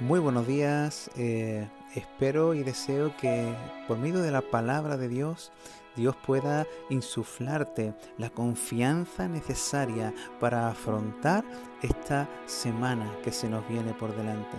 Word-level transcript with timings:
Muy 0.00 0.20
buenos 0.20 0.46
días, 0.46 1.08
eh, 1.16 1.68
espero 1.94 2.54
y 2.54 2.62
deseo 2.62 3.16
que 3.16 3.54
por 3.86 3.96
medio 3.96 4.20
de 4.20 4.32
la 4.32 4.42
palabra 4.42 4.96
de 4.96 5.08
Dios, 5.08 5.52
Dios 5.96 6.16
pueda 6.26 6.66
insuflarte 6.90 7.94
la 8.18 8.28
confianza 8.28 9.28
necesaria 9.28 10.12
para 10.40 10.68
afrontar 10.68 11.44
esta 11.80 12.28
semana 12.46 13.10
que 13.22 13.30
se 13.30 13.48
nos 13.48 13.66
viene 13.68 13.94
por 13.94 14.14
delante. 14.16 14.56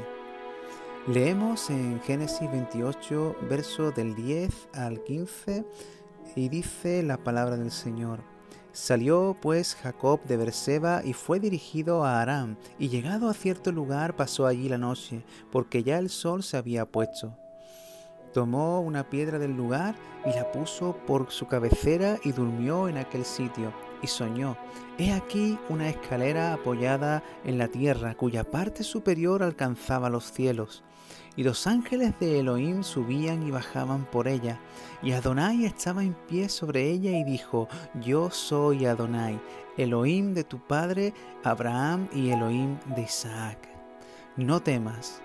Leemos 1.07 1.70
en 1.70 2.02
Génesis 2.02 2.50
28, 2.50 3.36
verso 3.50 3.91
del 3.91 4.16
10 4.16 4.70
al 4.73 5.04
15, 5.04 5.66
y 6.36 6.50
dice 6.50 7.04
la 7.04 7.18
palabra 7.18 7.57
del 7.57 7.71
Señor. 7.71 8.35
Salió 8.76 9.38
pues 9.42 9.73
Jacob 9.73 10.21
de 10.26 10.36
Berseba 10.36 11.02
y 11.02 11.14
fue 11.14 11.39
dirigido 11.39 12.04
a 12.04 12.21
Aram, 12.21 12.57
y 12.78 12.89
llegado 12.89 13.29
a 13.29 13.34
cierto 13.34 13.71
lugar 13.71 14.18
pasó 14.18 14.46
allí 14.46 14.68
la 14.68 14.78
noche, 14.78 15.24
porque 15.50 15.82
ya 15.82 15.98
el 15.98 16.10
sol 16.10 16.43
se 16.43 16.57
había 16.57 16.86
puesto. 16.86 17.38
Tomó 18.34 18.82
una 18.82 19.10
piedra 19.10 19.39
del 19.39 19.56
lugar 19.56 19.96
y 20.25 20.36
la 20.36 20.51
puso 20.51 20.98
por 21.07 21.32
su 21.32 21.48
cabecera 21.48 22.20
y 22.25 22.34
durmió 22.34 22.89
en 22.89 22.98
aquel 22.98 23.24
sitio, 23.24 23.71
y 24.01 24.07
soñó, 24.07 24.57
he 24.98 25.14
aquí 25.14 25.57
una 25.70 25.87
escalera 25.87 26.51
apoyada 26.51 27.23
en 27.46 27.57
la 27.57 27.70
tierra, 27.70 28.15
cuya 28.15 28.43
parte 28.43 28.84
superior 28.84 29.42
alcanzaba 29.42 30.10
los 30.10 30.34
cielos 30.34 30.84
y 31.36 31.44
los 31.44 31.68
ángeles 31.68 32.17
de 32.20 32.39
Elohim 32.39 32.84
subían 32.84 33.45
y 33.45 33.52
bajaban 33.52 34.06
por 34.06 34.28
ella. 34.28 34.59
Y 35.02 35.12
Adonai 35.12 35.66
estaba 35.66 36.03
en 36.03 36.14
pie 36.14 36.50
sobre 36.50 36.89
ella 36.89 37.12
y 37.12 37.23
dijo, 37.23 37.67
Yo 38.02 38.31
soy 38.31 38.86
Adonai, 38.86 39.40
Elohim 39.78 40.34
de 40.34 40.44
tu 40.44 40.59
padre 40.59 41.14
Abraham 41.44 42.08
y 42.14 42.30
Elohim 42.30 42.78
de 42.95 43.03
Isaac. 43.03 43.58
No 44.38 44.62
temas, 44.62 45.22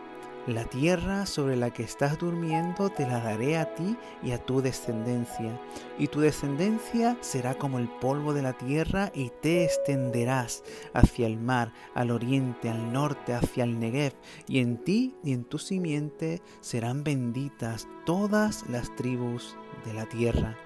la 0.47 0.65
tierra 0.65 1.27
sobre 1.27 1.57
la 1.57 1.71
que 1.71 1.83
estás 1.83 2.19
durmiendo 2.19 2.89
te 2.89 3.07
la 3.07 3.21
daré 3.21 3.59
a 3.59 3.75
ti 3.75 3.97
y 4.23 4.33
a 4.33 4.39
tu 4.39 4.63
descendencia, 4.63 5.61
y 5.99 6.07
tu 6.07 6.21
descendencia 6.21 7.17
será 7.21 7.55
como 7.55 7.79
el 7.79 7.89
polvo 7.89 8.33
de 8.33 8.43
la 8.43 8.55
tierra 8.55 9.11
y 9.15 9.31
te 9.43 9.65
extenderás 9.65 10.65
hacia 10.95 11.27
el 11.27 11.39
mar, 11.39 11.73
al 11.95 12.11
oriente, 12.11 12.71
al 12.71 12.93
norte, 12.93 13.35
hacia 13.35 13.65
el 13.65 13.79
Negev, 13.79 14.15
y 14.49 14.61
en 14.61 14.79
ti 14.79 15.15
y 15.23 15.33
en 15.33 15.45
tu 15.45 15.59
simiente 15.59 16.41
serán 16.61 17.05
benditas 17.05 17.87
todas 18.07 18.69
las 18.69 18.95
tribus 18.97 19.57
de 19.85 19.95
la 19.95 20.07
tierra. 20.07 20.57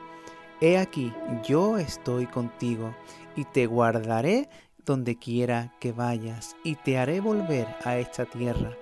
He 0.60 0.78
aquí, 0.78 1.12
yo 1.46 1.78
estoy 1.78 2.26
contigo, 2.26 2.94
y 3.36 3.44
te 3.44 3.66
guardaré 3.66 4.48
donde 4.86 5.16
quiera 5.16 5.74
que 5.80 5.92
vayas, 5.92 6.56
y 6.62 6.76
te 6.76 6.96
haré 6.96 7.20
volver 7.20 7.66
a 7.84 7.98
esta 7.98 8.24
tierra 8.24 8.76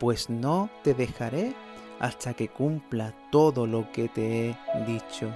pues 0.00 0.30
no 0.30 0.70
te 0.82 0.94
dejaré 0.94 1.54
hasta 2.00 2.34
que 2.34 2.48
cumpla 2.48 3.14
todo 3.30 3.66
lo 3.66 3.92
que 3.92 4.08
te 4.08 4.50
he 4.50 4.56
dicho. 4.86 5.30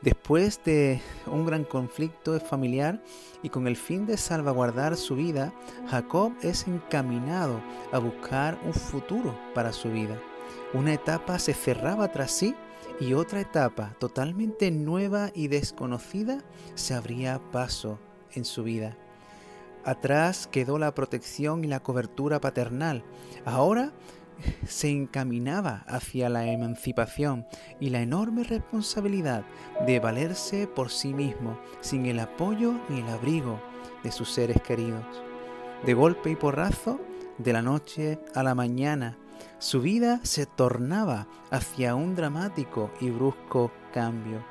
Después 0.00 0.62
de 0.64 1.02
un 1.26 1.44
gran 1.44 1.64
conflicto 1.64 2.40
familiar 2.40 3.02
y 3.42 3.50
con 3.50 3.66
el 3.66 3.76
fin 3.76 4.06
de 4.06 4.16
salvaguardar 4.16 4.96
su 4.96 5.16
vida, 5.16 5.52
Jacob 5.88 6.32
es 6.40 6.66
encaminado 6.66 7.60
a 7.92 7.98
buscar 7.98 8.58
un 8.64 8.72
futuro 8.72 9.38
para 9.52 9.72
su 9.74 9.90
vida. 9.90 10.18
Una 10.72 10.94
etapa 10.94 11.38
se 11.38 11.52
cerraba 11.52 12.10
tras 12.12 12.30
sí 12.30 12.54
y 12.98 13.12
otra 13.12 13.40
etapa 13.40 13.94
totalmente 13.98 14.70
nueva 14.70 15.30
y 15.34 15.48
desconocida 15.48 16.42
se 16.74 16.94
abría 16.94 17.40
paso 17.50 17.98
en 18.32 18.44
su 18.44 18.62
vida. 18.62 18.96
Atrás 19.84 20.48
quedó 20.50 20.78
la 20.78 20.94
protección 20.94 21.64
y 21.64 21.68
la 21.68 21.80
cobertura 21.80 22.40
paternal. 22.40 23.02
Ahora 23.44 23.92
se 24.66 24.88
encaminaba 24.88 25.84
hacia 25.86 26.28
la 26.28 26.46
emancipación 26.46 27.46
y 27.78 27.90
la 27.90 28.00
enorme 28.00 28.44
responsabilidad 28.44 29.44
de 29.86 30.00
valerse 30.00 30.66
por 30.66 30.90
sí 30.90 31.14
mismo, 31.14 31.58
sin 31.80 32.06
el 32.06 32.20
apoyo 32.20 32.74
ni 32.88 33.00
el 33.00 33.08
abrigo 33.08 33.60
de 34.02 34.12
sus 34.12 34.30
seres 34.30 34.60
queridos. 34.62 35.04
De 35.84 35.94
golpe 35.94 36.30
y 36.30 36.36
porrazo, 36.36 37.00
de 37.38 37.52
la 37.52 37.62
noche 37.62 38.18
a 38.34 38.42
la 38.42 38.54
mañana, 38.54 39.16
su 39.58 39.80
vida 39.80 40.20
se 40.22 40.44
tornaba 40.44 41.26
hacia 41.50 41.94
un 41.94 42.14
dramático 42.14 42.90
y 43.00 43.10
brusco 43.10 43.72
cambio 43.92 44.44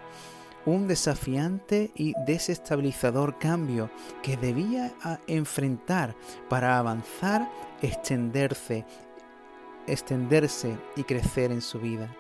un 0.69 0.87
desafiante 0.87 1.91
y 1.95 2.13
desestabilizador 2.25 3.37
cambio 3.37 3.89
que 4.21 4.37
debía 4.37 4.93
enfrentar 5.27 6.15
para 6.49 6.77
avanzar, 6.77 7.49
extenderse, 7.81 8.85
extenderse 9.87 10.77
y 10.95 11.03
crecer 11.03 11.51
en 11.51 11.61
su 11.61 11.79
vida. 11.79 12.15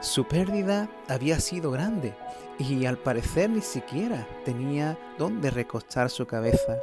Su 0.00 0.24
pérdida 0.26 0.88
había 1.08 1.40
sido 1.40 1.70
grande 1.70 2.14
y 2.58 2.84
al 2.84 2.98
parecer 2.98 3.50
ni 3.50 3.62
siquiera 3.62 4.26
tenía 4.44 4.98
dónde 5.18 5.50
recostar 5.50 6.10
su 6.10 6.26
cabeza. 6.26 6.78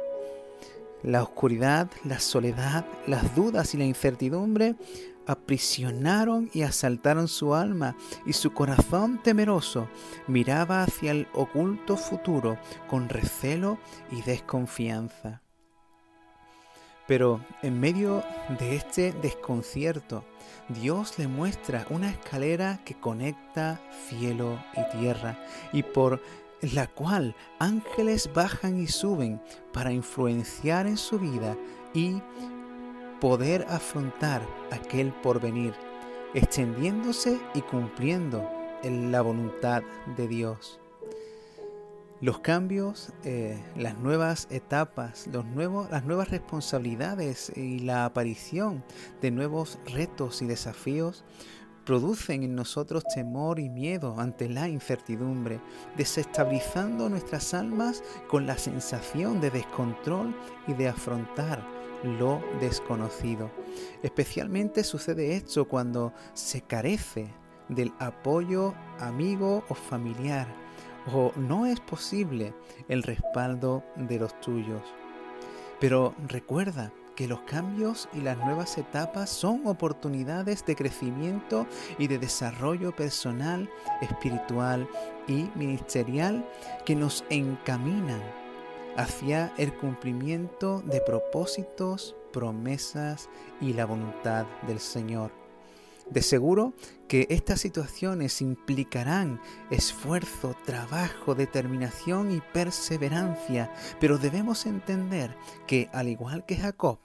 La 1.02 1.22
oscuridad, 1.22 1.90
la 2.04 2.20
soledad, 2.20 2.86
las 3.06 3.34
dudas 3.34 3.74
y 3.74 3.78
la 3.78 3.84
incertidumbre 3.84 4.76
aprisionaron 5.26 6.50
y 6.52 6.62
asaltaron 6.62 7.28
su 7.28 7.54
alma, 7.54 7.96
y 8.26 8.32
su 8.32 8.52
corazón 8.52 9.20
temeroso 9.22 9.88
miraba 10.26 10.82
hacia 10.82 11.12
el 11.12 11.28
oculto 11.34 11.96
futuro 11.96 12.58
con 12.88 13.08
recelo 13.08 13.78
y 14.10 14.22
desconfianza. 14.22 15.42
Pero 17.08 17.40
en 17.62 17.80
medio 17.80 18.22
de 18.60 18.76
este 18.76 19.12
desconcierto, 19.12 20.24
Dios 20.68 21.18
le 21.18 21.26
muestra 21.26 21.84
una 21.90 22.10
escalera 22.10 22.80
que 22.84 22.94
conecta 22.94 23.80
cielo 24.08 24.62
y 24.76 24.98
tierra 24.98 25.36
y 25.72 25.82
por 25.82 26.22
la 26.62 26.86
cual 26.86 27.34
ángeles 27.58 28.30
bajan 28.32 28.80
y 28.80 28.86
suben 28.86 29.42
para 29.72 29.92
influenciar 29.92 30.86
en 30.86 30.96
su 30.96 31.18
vida 31.18 31.56
y 31.92 32.22
poder 33.20 33.66
afrontar 33.68 34.42
aquel 34.70 35.12
porvenir, 35.12 35.74
extendiéndose 36.34 37.38
y 37.54 37.60
cumpliendo 37.62 38.48
en 38.82 39.12
la 39.12 39.22
voluntad 39.22 39.82
de 40.16 40.28
Dios. 40.28 40.80
Los 42.20 42.38
cambios, 42.38 43.12
eh, 43.24 43.60
las 43.76 43.98
nuevas 43.98 44.46
etapas, 44.50 45.26
los 45.26 45.44
nuevos, 45.44 45.90
las 45.90 46.04
nuevas 46.04 46.30
responsabilidades 46.30 47.52
y 47.56 47.80
la 47.80 48.04
aparición 48.04 48.84
de 49.20 49.32
nuevos 49.32 49.80
retos 49.86 50.40
y 50.40 50.46
desafíos 50.46 51.24
producen 51.84 52.42
en 52.42 52.54
nosotros 52.54 53.04
temor 53.14 53.58
y 53.58 53.68
miedo 53.68 54.16
ante 54.18 54.48
la 54.48 54.68
incertidumbre, 54.68 55.60
desestabilizando 55.96 57.08
nuestras 57.08 57.54
almas 57.54 58.02
con 58.28 58.46
la 58.46 58.56
sensación 58.56 59.40
de 59.40 59.50
descontrol 59.50 60.34
y 60.66 60.74
de 60.74 60.88
afrontar 60.88 61.64
lo 62.04 62.42
desconocido. 62.60 63.50
Especialmente 64.02 64.84
sucede 64.84 65.36
esto 65.36 65.66
cuando 65.66 66.12
se 66.34 66.62
carece 66.62 67.28
del 67.68 67.92
apoyo 67.98 68.74
amigo 68.98 69.64
o 69.68 69.74
familiar 69.74 70.46
o 71.12 71.32
no 71.36 71.66
es 71.66 71.80
posible 71.80 72.54
el 72.88 73.02
respaldo 73.02 73.84
de 73.96 74.18
los 74.18 74.38
tuyos. 74.40 74.82
Pero 75.80 76.14
recuerda 76.28 76.92
que 77.22 77.28
los 77.28 77.42
cambios 77.42 78.08
y 78.12 78.20
las 78.20 78.36
nuevas 78.36 78.76
etapas 78.78 79.30
son 79.30 79.64
oportunidades 79.68 80.66
de 80.66 80.74
crecimiento 80.74 81.68
y 81.96 82.08
de 82.08 82.18
desarrollo 82.18 82.90
personal, 82.90 83.70
espiritual 84.00 84.88
y 85.28 85.48
ministerial 85.54 86.44
que 86.84 86.96
nos 86.96 87.24
encaminan 87.30 88.20
hacia 88.96 89.52
el 89.56 89.72
cumplimiento 89.72 90.82
de 90.84 91.00
propósitos, 91.00 92.16
promesas 92.32 93.28
y 93.60 93.72
la 93.72 93.86
voluntad 93.86 94.44
del 94.66 94.80
Señor. 94.80 95.30
De 96.10 96.22
seguro 96.22 96.74
que 97.06 97.28
estas 97.30 97.60
situaciones 97.60 98.42
implicarán 98.42 99.40
esfuerzo, 99.70 100.56
trabajo, 100.66 101.36
determinación 101.36 102.32
y 102.32 102.40
perseverancia, 102.52 103.72
pero 104.00 104.18
debemos 104.18 104.66
entender 104.66 105.36
que 105.68 105.88
al 105.92 106.08
igual 106.08 106.44
que 106.44 106.56
Jacob, 106.56 106.98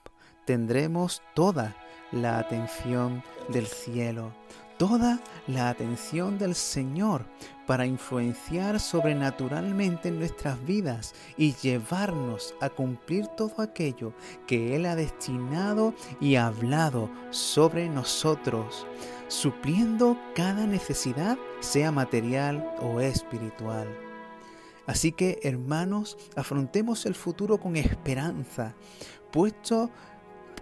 tendremos 0.47 1.21
toda 1.35 1.75
la 2.13 2.39
atención 2.39 3.21
del 3.49 3.67
cielo, 3.67 4.31
toda 4.77 5.19
la 5.45 5.69
atención 5.69 6.37
del 6.37 6.55
Señor 6.55 7.25
para 7.67 7.85
influenciar 7.85 8.79
sobrenaturalmente 8.79 10.07
en 10.07 10.19
nuestras 10.19 10.65
vidas 10.65 11.13
y 11.35 11.53
llevarnos 11.55 12.55
a 12.61 12.69
cumplir 12.69 13.27
todo 13.27 13.61
aquello 13.61 14.13
que 14.47 14.73
Él 14.77 14.85
ha 14.85 14.95
destinado 14.95 15.93
y 16.21 16.37
hablado 16.37 17.09
sobre 17.29 17.89
nosotros, 17.89 18.87
supliendo 19.27 20.17
cada 20.33 20.65
necesidad, 20.65 21.37
sea 21.59 21.91
material 21.91 22.73
o 22.81 23.01
espiritual. 23.01 23.87
Así 24.85 25.11
que, 25.11 25.39
hermanos, 25.43 26.17
afrontemos 26.37 27.05
el 27.05 27.15
futuro 27.15 27.57
con 27.57 27.75
esperanza, 27.75 28.73
puesto 29.33 29.91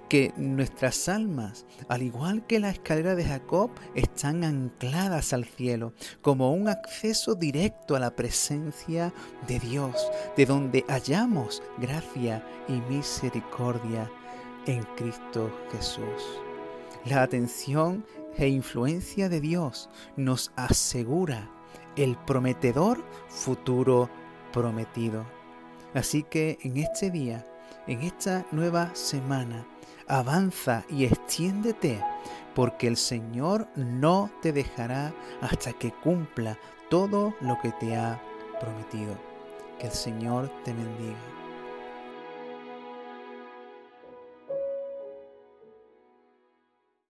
que 0.10 0.34
nuestras 0.38 1.10
almas, 1.10 1.66
al 1.90 2.02
igual 2.02 2.46
que 2.46 2.60
la 2.60 2.70
escalera 2.70 3.16
de 3.16 3.26
Jacob, 3.26 3.72
están 3.96 4.44
ancladas 4.44 5.34
al 5.34 5.46
cielo, 5.46 5.94
como 6.22 6.54
un 6.54 6.68
acceso 6.68 7.36
directo 7.36 7.96
a 7.96 8.00
la 8.00 8.16
presencia 8.16 9.14
de 9.48 9.60
Dios, 9.60 9.96
de 10.38 10.46
donde 10.46 10.86
hallamos 10.88 11.64
gracia 11.78 12.46
y 12.68 12.74
misericordia 12.94 14.10
en 14.66 14.84
Cristo 14.96 15.52
Jesús. 15.72 16.42
La 17.06 17.22
atención 17.22 18.06
e 18.38 18.48
influencia 18.48 19.30
de 19.30 19.40
Dios 19.40 19.90
nos 20.18 20.52
asegura 20.56 21.50
el 21.96 22.18
prometedor 22.18 23.04
futuro 23.30 24.10
prometido. 24.52 25.26
Así 25.94 26.24
que 26.24 26.58
en 26.62 26.78
este 26.78 27.12
día, 27.12 27.46
en 27.88 28.02
esta 28.02 28.46
nueva 28.52 28.94
semana, 28.96 29.66
avanza 30.08 30.84
y 30.90 31.06
extiéndete, 31.06 32.04
porque 32.54 32.88
el 32.88 32.98
Señor 32.98 33.68
no 33.76 34.30
te 34.42 34.54
dejará 34.54 35.14
hasta 35.42 35.74
que 35.74 35.92
cumpla 35.92 36.58
todo 36.90 37.36
lo 37.42 37.60
que 37.62 37.72
te 37.74 37.96
ha 37.96 38.22
prometido. 38.60 39.16
Que 39.80 39.88
el 39.88 39.94
Señor 39.94 40.50
te 40.64 40.74
bendiga. 40.74 41.45